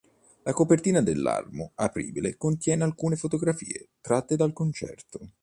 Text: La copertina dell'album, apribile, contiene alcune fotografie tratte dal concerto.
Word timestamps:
La 0.41 0.51
copertina 0.51 0.99
dell'album, 0.99 1.73
apribile, 1.75 2.35
contiene 2.35 2.83
alcune 2.83 3.15
fotografie 3.15 3.89
tratte 4.01 4.35
dal 4.35 4.51
concerto. 4.51 5.33